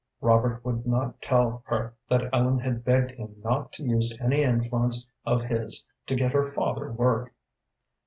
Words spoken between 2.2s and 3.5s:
Ellen had begged him